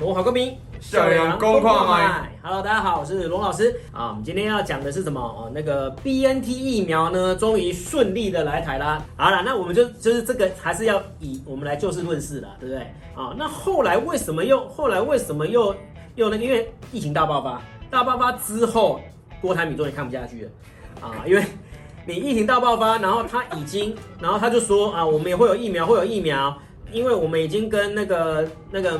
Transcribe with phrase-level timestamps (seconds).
[0.00, 2.32] 罗好公民，校园公矿麦。
[2.42, 4.08] Hello，大家好，我是龙老师啊。
[4.08, 5.20] 我们今天要讲的是什么？
[5.20, 9.04] 哦，那个 BNT 疫苗呢，终于顺利的来台啦。
[9.14, 12.80] 好了，那我们就就是这个还是要以我们来就事论事了，对不对？
[13.14, 15.76] 啊，那后来为什么又后来为什么又
[16.14, 16.44] 又那个？
[16.44, 17.60] 因为疫情大爆发，
[17.90, 18.98] 大爆发之后，
[19.42, 20.50] 郭台铭终于看不下去了
[21.02, 21.44] 啊，因为。
[22.06, 26.56] 你疫情大爆发，然后他已经， 然后他就说啊，我们也会有疫苗，会有疫苗，
[26.90, 28.98] 因为我们已经跟那个那个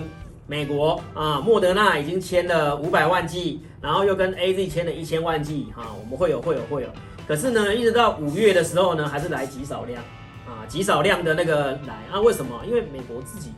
[0.51, 6.89] 美国啊，莫德纳已经签了五百万剂，然后又跟 AZ 签了一千万剂，哈、啊，我们会有，会有，会有。
[7.29, 10.03] 可是呢，一直到五月的时候呢，还是来极少量，
[10.49, 12.61] 啊，极少量的那个来啊，为什么？
[12.67, 13.53] 因为美国自己，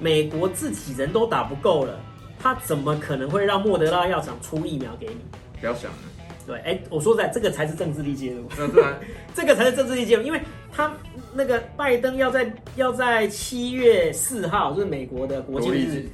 [0.00, 2.00] 美国自己人都打不够了，
[2.38, 5.16] 他怎么可能会让莫德纳药厂出疫苗给你？
[5.60, 5.98] 不要想了。
[6.46, 8.46] 对，哎，我说实在，这个才是政治力介入，
[9.34, 10.40] 这个才是政治力介入，因为
[10.72, 10.92] 他
[11.34, 16.04] 那个拜登要在要在七月四号，就是美国的国庆日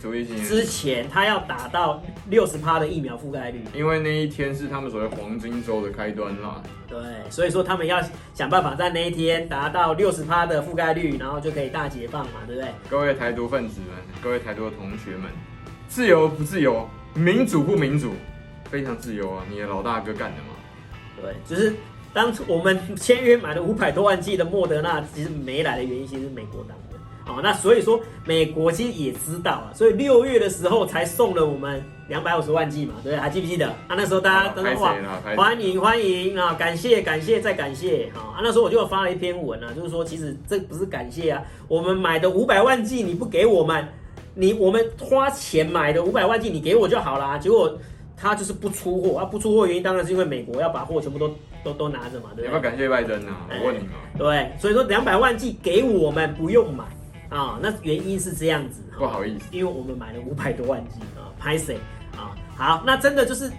[0.47, 6.63] 之前，他要打到六十趴的疫苗覆盖率，因为那一天是他们所谓黄金周的开端啦。
[6.87, 6.99] 对，
[7.31, 8.01] 所以说他们要
[8.35, 12.71] 想办法在那一天达到六十趴的覆盖率，然后就可以大解放嘛，对不对？
[12.89, 13.89] 各位台独分子们，
[14.23, 15.31] 各位台独的同学们，
[15.89, 18.13] 自由不自由，民主不民主？
[18.71, 19.45] 非常自由啊！
[19.51, 20.55] 你的老大哥干的嘛？
[21.21, 21.75] 对，就是
[22.13, 26.99] 当初我们签约买了五百多万剂的莫德纳，其实没来的原因，其实是美国党的。
[27.25, 33.19] 好，那所以说美国其实也知道啊，所以六月的时候才送了我们两百五十万剂嘛，对不对？
[33.19, 33.69] 还记不记得？
[33.69, 34.97] 啊，那时候大家都说哇，
[35.37, 38.11] 欢迎欢迎啊，感谢感谢再感谢。
[38.15, 43.87] 好啊，那时候我就发了一篇文啊，就是说其实这不是感谢啊，我们买的五百万剂你不给我们，
[44.35, 47.39] 你我们花钱买的五百万剂你给我就好啦。
[47.39, 47.79] 结果。
[48.21, 49.25] 他就是不出货啊！
[49.25, 52.45] 不出货原因当然是因为美国要把货全部都都都拿着嘛，对不对？
[52.47, 53.47] 要不要感谢拜登啊？
[53.51, 53.95] 欸、我问你嘛。
[54.19, 56.85] 对，所以说两百万剂给我们不用买
[57.29, 58.83] 啊，那原因是这样子。
[58.99, 61.79] 不好意思，因为我们买了五百多万剂啊，拍谁
[62.17, 62.35] 啊？
[62.57, 63.51] 好，那真的就是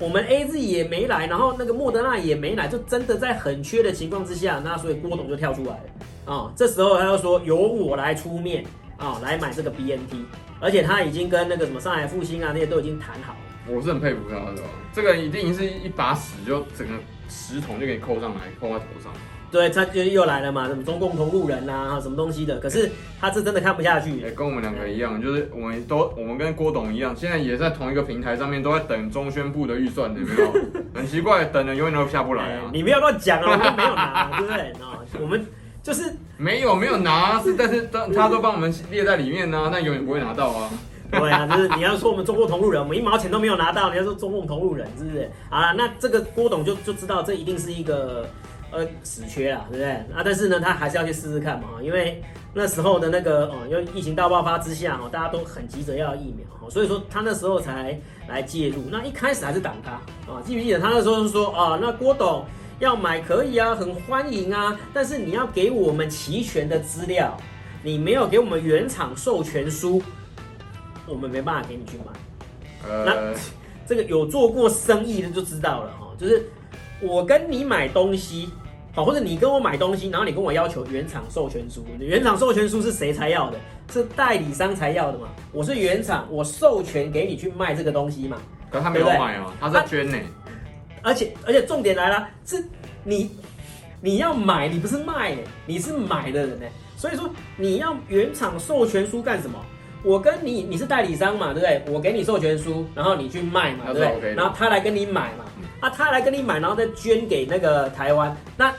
[0.00, 6.52] 我们 AZ 也没来，然后那个莫德纳也没来，就真的在很缺的情况之下，那所以郭董就跳出来了啊。
[6.56, 8.64] 这时候他就说由我来出面
[8.96, 10.24] 啊，来买这个 BNT，
[10.60, 13.38] 而且他已经跟那个什么上海复兴啊那些都已经谈好了。
[13.68, 14.62] 我是很佩服他的，
[14.92, 16.94] 这个一定是一把屎，就整个
[17.28, 19.12] 石桶就给你扣上来，扣在头上。
[19.50, 22.58] 对，他就又来了嘛，什么中共同路人啊，什么东西的。
[22.58, 24.20] 可是他是真的看不下去。
[24.20, 30.52] 欸、跟我们两个一样，就是我们都我们跟郭董一样，现在也在同一个平台上面，都在等中宣部的预算，有没有？
[30.94, 32.64] 很奇怪，等了永远都下不来啊！
[32.66, 34.60] 欸、你不要乱讲啊，我们没有拿，对不对？
[34.82, 35.46] 啊，我们
[35.82, 40.70] 就是没有没有拿，是但是他他都帮我们列在里面呢、啊，但永远不会拿到啊。
[41.10, 45.30] 对啊，就是你要说我们中共同路人，我们一毛钱都没有拿到，你要说中共同路人，是不是？
[45.48, 48.28] 啊，那这个郭董就就知道这一定是一个
[48.70, 49.92] 呃死缺啊，对不对？
[50.14, 57.98] 啊，但是呢，他还是要去试试看嘛，因为那时候的那个哦，因为疫情大爆发之下哦，大家都很急着要疫苗，所以说他那时候才
[58.28, 58.82] 来介入。
[58.90, 59.92] 那一开始还是挡他
[60.30, 62.44] 啊，记不记得他那时候是说啊，那郭董
[62.80, 67.34] 要买可以啊，很欢迎啊，但是你要给我们齐全的资料，
[67.82, 70.02] 你没有给我们原厂授权书。
[71.08, 73.40] 我们没办法给你去买，呃，那
[73.86, 76.48] 这个有做过生意的就知道了哈，就是
[77.00, 78.50] 我跟你买东西，
[78.94, 83.58] 好，或者你跟我买东西，然后你跟我要求原厂授权书，原厂授权书是谁才要的？
[83.90, 85.28] 是代理商才要的嘛？
[85.50, 88.36] 我是原厂，我授权给你去卖这个东西嘛？
[88.70, 90.18] 可他没有买哦，他在捐呢。
[91.00, 92.62] 而且而且重点来了，是
[93.02, 93.30] 你
[94.02, 96.66] 你要买，你不是卖，你是买的人呢。
[96.98, 99.58] 所以说你要原厂授权书干什么？
[100.08, 101.82] 我跟你，你是代理商嘛，对不对？
[101.92, 105.44] 我给你授权书，然后你去卖嘛，对不对？OK、然后他来跟你买嘛，
[105.80, 108.34] 啊，他来跟你买，然后再捐给那个台湾。
[108.56, 108.74] 那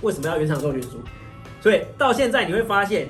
[0.00, 1.00] 为什么要原厂授权书？
[1.60, 3.06] 所以到现在你会发现，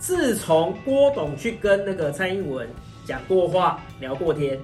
[0.00, 2.68] 自从郭董去跟那个蔡英文
[3.06, 4.58] 讲过话、聊过天，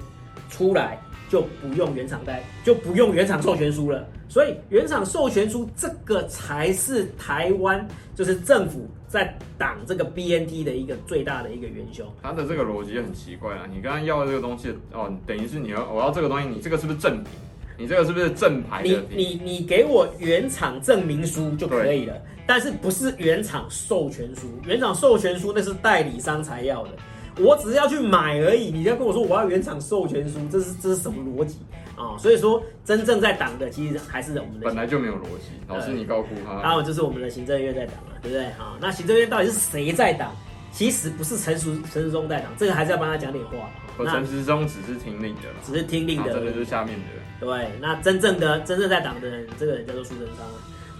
[0.49, 0.99] 出来
[1.29, 4.05] 就不用原厂代，就不用原厂授权书了。
[4.31, 12.07] 所以原厂授权书这个才是台湾就是政府在挡这个 BNT 的一个最大的一个元凶。
[12.23, 13.67] 他的这个逻辑很奇怪啊！
[13.69, 17.33] 你刚刚要的这个东西哦，等于是你要我要这个东西，你这个是不是正品？
[17.77, 19.03] 你这个是不是正牌的？
[19.11, 22.15] 你你你给我原厂证明书就可以了，
[22.47, 24.47] 但是不是原厂授权书？
[24.65, 26.91] 原厂授权书那是代理商才要的。
[27.39, 31.57] 我只是要去买而已，你要跟我说我要原厂授权书，这是这是什么逻辑
[32.01, 32.19] 啊？
[32.19, 34.67] 所以说，真正在挡的其实还是我们的。
[34.67, 36.61] 本来就没有逻辑，老师你高估他。
[36.63, 38.47] 然后就是我们的行政院在挡了，对不对？
[38.59, 40.35] 好，那行政院到底是谁在挡？
[40.73, 43.69] 其实不是陈时陈时中在挡，这个还是要帮他讲点话。
[43.99, 47.45] 和陈时中只是听令的，只是听令的，真的就是下面的。
[47.45, 50.47] 对，那真正的真正在挡的人，这个人叫做苏贞昌。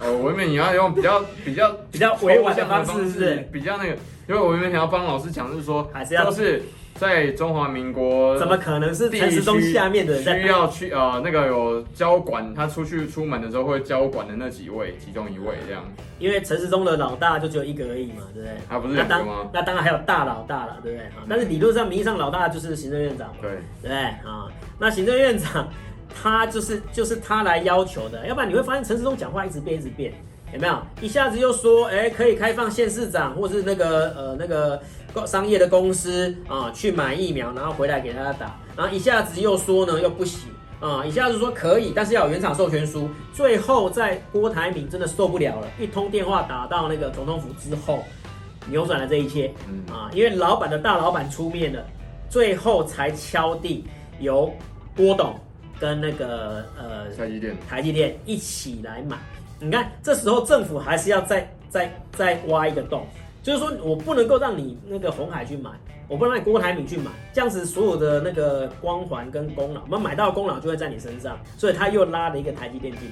[0.01, 3.35] 哦，我原本你要用比较 比较比较委婉的方式，是不是？
[3.51, 3.91] 比较那个，
[4.27, 6.61] 因为我原本想要帮老师讲，是说还是要就是。
[6.95, 15.83] 在中华民国，怎么可能是陈时中下面的人需要去呃那个有交管，他出去出门的时候会交管的那几位，其中一位这样。
[16.19, 18.57] 因为陈时中的老大就只有一个而已嘛，对不对？
[18.69, 19.49] 他不是两个吗？
[19.51, 21.07] 那当，那当然还有大老大了，对不对？
[21.07, 24.47] 啊，但是理论上名义上老大就是行政院长嘛，对对不对啊？
[24.77, 25.67] 那行政院长
[26.13, 30.13] 他就是就是他来要求的，要不然你会发现陈时中讲话一直变一直变，
[30.53, 30.77] 有没有？
[31.01, 34.81] 一下子又说哎可以开放县市长或是那个呃那个。
[35.27, 40.49] 商业的公司啊，去买疫苗，然后回来给大家打，然后一下子又说呢，又不行
[40.79, 43.09] 啊，一下子说可以，但是要有原厂授权书。
[43.33, 48.05] 最后在郭台铭真的受不了了，一通电话打到那个总统府之后，
[48.69, 49.53] 扭转了这一切
[49.91, 51.85] 啊，因为老板的大老板出面了，
[52.29, 53.83] 最后才敲定
[54.21, 54.49] 由
[54.95, 55.37] 郭董
[55.77, 59.17] 跟那个呃台积电台积电一起来买。
[59.61, 63.05] 你看，这时候政府还是要再再再挖一个洞。
[63.43, 65.71] 就是说我不能够让你那个鸿海去买，
[66.07, 73.09] 我不能让你郭台铭去买，这样子所有的那个光环跟功劳，我们买到的功劳就会在你身上，所以他又拉了一个台积电进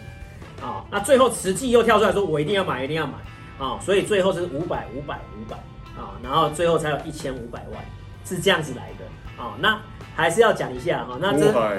[0.61, 3.13] 来，啊，那最后慈济又跳出来说，我一定要买，一定要买，
[3.57, 5.57] 啊，所以最后是五百五百五百，
[5.99, 7.83] 啊，然后最后才有一千五百万，
[8.23, 9.79] 是这样子来的，啊，那
[10.15, 11.77] 还是要讲一下哈，那这五百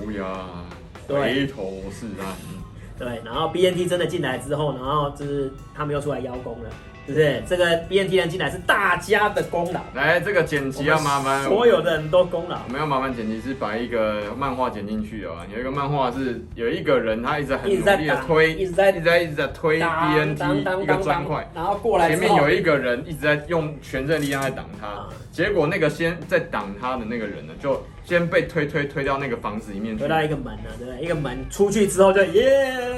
[0.00, 0.34] 无涯，
[1.06, 2.34] 回头是岸，
[3.02, 6.70] 对，然后 BNT 真的进来之后，然后就是他们又出来邀功了。
[7.04, 9.80] 是不是这个 BNT 人进来是大家的功劳？
[9.92, 12.60] 来，这个剪辑要麻烦所有的人都功劳。
[12.68, 15.34] 我们要麻烦剪辑是把一个漫画剪进去哦。
[15.52, 31.02] 有一个漫画是有一个人，他一直很努力的推，一直在一直在一直在推 BNT 一个砖块，然后过来前面有一个人一直在用全身力量在挡他，结果那个先在挡他的那个人呢，就先被推推推到那个房子里面去，推到一个门了，对不对？
[31.02, 32.46] 一个门出去之后就耶，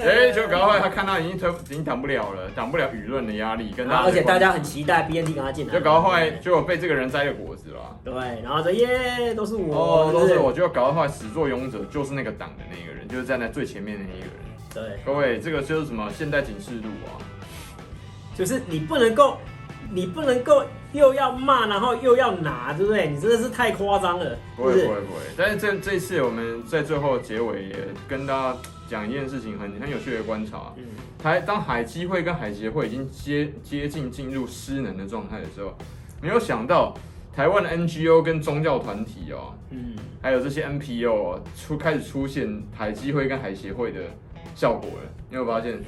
[0.03, 3.89] 哎，就搞坏他看到已经推已经挡不了了，挡不了舆论的压力跟。
[3.89, 7.97] 而且大家很期待 BNT 跟他进来，就搞坏，就被这个人摘了果子了。
[8.05, 8.13] 对，
[8.43, 14.35] 然后说耶，都是我，哦，都是我，就搞坏，始作俑者就是那个党的那个人，就是站在最前面的那一个人。
[14.75, 17.23] 对，各位，这个就是什么现代警示录啊？
[18.37, 19.39] 就是你不能够，
[19.95, 23.09] 你不能够又要骂，然后又要拿，对不对？
[23.09, 24.37] 你真的是太夸张了。
[24.57, 25.21] 不会，不会，不会。
[25.37, 27.77] 但是这这次我们在最后结尾也
[28.09, 28.59] 跟大家
[28.89, 30.73] 讲一件事情，很很有趣的观察。
[30.77, 30.85] 嗯。
[31.17, 35.75] 台当海基会跟海协会已经接接近进入失能的状态的时候，
[36.21, 36.93] 没有想到
[37.35, 44.01] 台湾的 NGO 跟宗教团体哦，嗯，还有这些 NPO 哦，出开始出现海基会跟海协会的
[44.55, 45.11] 效果了。
[45.31, 45.81] 你有发现？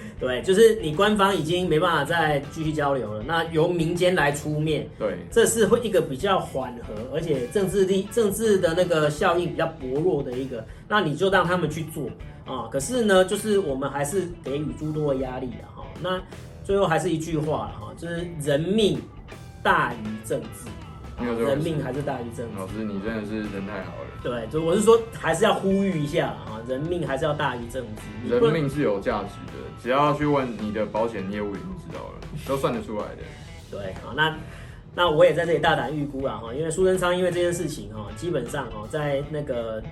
[0.20, 12.08] 对，就是你官方已经没办法再继续交流了，那由民间来出面，对，这是会一个比较缓和，而且政治力、政治的那个效应比较薄弱的一个，那你就让他们去做。
[12.46, 15.82] 啊，可是呢，就是我们还是给予诸多的压力的哈。
[16.02, 16.20] 那
[16.62, 19.00] 最后还是一句话哈，就是人命
[19.62, 19.96] 大于
[20.26, 20.68] 政治，
[21.18, 22.58] 人命还是大于政治。
[22.58, 24.06] 老师，你真的是人太好了。
[24.22, 28.28] 对，就我是说，还是要呼吁一下啊，人命还是要大于政治。
[28.28, 29.52] 人命是有价值的，
[29.82, 32.14] 只要去问你的保险业务员就知道了，
[32.46, 33.22] 都算得出来的。
[33.70, 34.36] 对好，那
[34.94, 39.82] 那我也在这里大胆预估了哈，因为苏贞昌因为这件事情哈，基本上哦，在那个。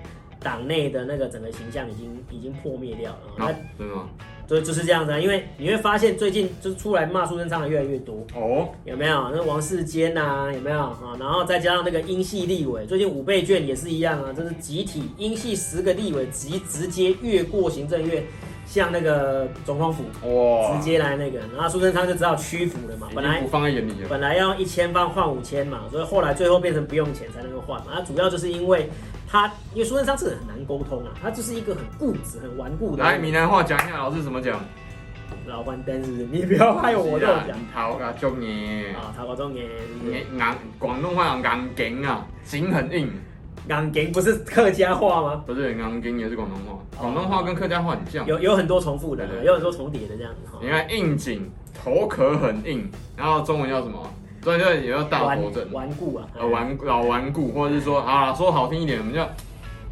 [0.43, 4.09] 党内的那个整个形象已经已经破灭掉了，那真的吗？
[4.45, 5.17] 对，就是这样子啊。
[5.17, 9.31] 因为你会发现最近就是出来骂苏贞昌的越来越多哦，有没有？
[9.33, 11.15] 那王世坚呐，有没有啊？
[11.17, 18.21] 然后再加上那个英系立委，最近五倍券也是一样啊，这是集体英系十个立委直直接越过行政院，
[18.65, 23.07] 像那个总统府哇，直接来那个，然后苏贞昌就只好屈服了嘛。
[23.15, 27.93] 本来不放在眼里，本来要一千方换五千嘛，所以后来最后变成不用钱才能够换嘛。
[27.95, 28.89] 那主要就是因为。
[29.33, 33.03] 他因为苏贞昌这个很难沟通啊，他就是一个很固执、很顽固的。
[33.03, 34.63] 来，闽南话讲一下，老师怎么讲？
[35.47, 36.27] 老关灯是不是？
[36.31, 37.57] 你不要害我这样讲。
[37.73, 39.67] 头壳中年啊，头壳中年。
[40.05, 40.39] 硬
[40.77, 43.11] 广东话讲硬颈啊，颈很硬。
[43.69, 45.43] 硬颈不是客家话吗？
[45.47, 46.79] 不是，硬颈也是广东话。
[46.95, 48.23] 广东话跟客家话很像。
[48.27, 50.41] 有有很多重复的，有很多重叠的这样子。
[50.61, 52.87] 你看硬颈，头壳很硬，
[53.17, 54.07] 然后中文叫什么？
[54.43, 59.29] 所以就也要大头症，顽固啊，呃，顽老顽固，或者是说啊，说好听一点，我们叫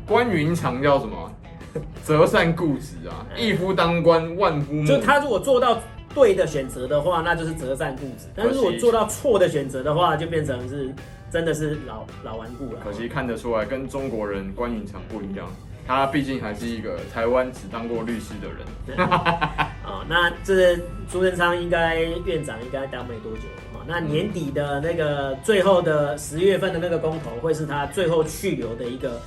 [0.05, 1.31] 关云长叫什么？
[2.03, 4.85] 择善固执啊，一夫当关，万夫莫。
[4.85, 5.81] 就他如果做到
[6.13, 10.93] 对的选择的话，那就是择善固执；但是如果做到错的选择的话，就变成是
[11.31, 12.81] 真的是老老顽固了。
[12.83, 15.47] 可惜看得出来，跟中国人关云长不一样，
[15.87, 18.97] 他毕竟还是一个台湾只当过律师的人。
[19.07, 20.77] 啊，那这
[21.07, 23.43] 苏贞昌应该院长应该当没多久。
[23.91, 29.19] 那年底的那个最后的十月份的那个公投，会是他最后去留的一个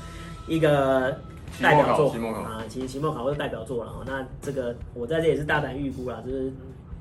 [0.49, 1.14] 一个
[1.61, 3.99] 代表作，期末考啊，期期末考或者代表作了啊。
[4.06, 6.50] 那这个我在这也是大胆预估了，就是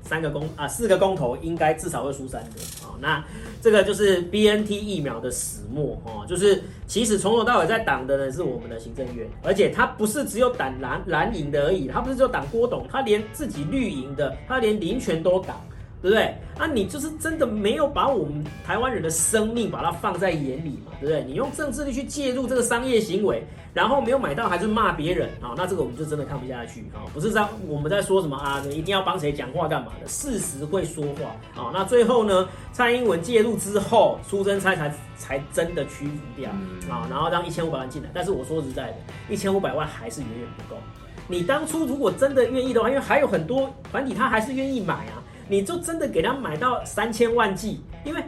[0.02, 2.92] 三个公啊四个公投应该至少会输三个啊。
[3.00, 3.24] 那
[3.62, 15.58] 这个就是 BNT 疫苗的始末哦，就是其实从头到尾在挡的呢是我们的行政院，而且他不是只有挡蓝蓝营的而已，他不是只有挡郭董，他连自己绿营的，他连林权都挡。
[16.04, 16.36] 对不对？
[16.58, 20.92] 啊，你就是真的没有把我们台湾人的生命把它放在眼里嘛？
[21.00, 21.24] 对不对？
[21.24, 23.42] 你用政治力去介入这个商业行为，
[23.72, 25.54] 然后没有买到还是骂别人啊？
[25.56, 27.08] 那这个我们就真的看不下去啊！
[27.14, 28.62] 不是在我们在说什么啊？
[28.68, 30.06] 你一定要帮谁讲话干嘛的？
[30.06, 31.70] 事实会说话啊！
[31.72, 36.50] 那最后呢，蔡英文介入之后，苏贞昌才才真的屈服掉
[36.90, 38.10] 啊，然后让一千五百万进来。
[38.12, 38.96] 但是我说实在的，
[39.30, 40.78] 一千五百万还是远远不够。
[41.26, 45.23] 你当初如果真的愿意的话，因为还有很多团体他还是愿意买啊。
[45.48, 48.22] 你就真的给他买到三千万剂，因为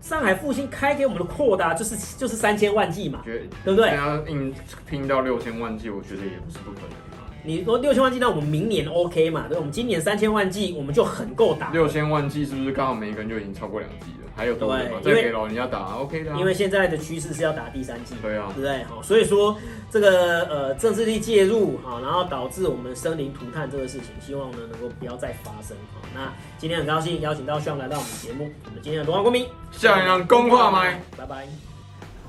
[0.00, 3.94] 上海复兴开给我们的扩大就是就是三千万剂嘛，对不对？
[3.94, 4.54] 要硬
[4.88, 7.09] 拼到六千万剂，我觉得也不是不可能。
[7.42, 9.46] 你说六千万剂，那我们明年 OK 嘛？
[9.48, 11.70] 对，我们今年三千万剂，我们就很够打。
[11.70, 14.30] 六千万剂是不是刚好每一个人就已经超过两剂了？
[14.36, 14.98] 还有多的吗？
[15.02, 16.32] 再给老人家打 OK 的。
[16.36, 18.14] 因为现在的趋势是要打第三剂。
[18.22, 18.84] 对啊，对不对？
[18.84, 19.56] 好，所以说
[19.90, 25.76] 这个呃政治力介入好，然后导致我们生灵涂炭这个事情，希望呢能够不要再发生。
[25.92, 31.69] 好，那今天很高兴邀请到炫来到我们节目，我们今天的罗网公民，向阳公话麦，拜拜。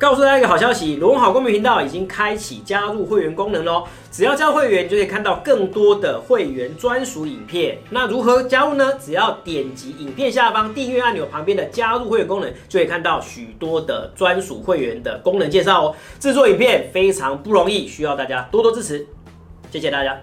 [0.01, 3.83] 告诉大家一个好消息，罗文好公民频道已经开启加入会员功能喽！
[4.11, 7.77] 只要加入会员，就可以看到更多的会员专属影片。
[7.91, 8.93] 那如何加入呢？
[8.99, 15.95] 只要点击影片下方订阅按钮旁边的加入会员功能，就可以看到许多的专属会员的功能介绍哦。
[16.19, 19.05] 制作影片非常不容易，需要大家多多支持，
[19.71, 20.19] 谢谢大家。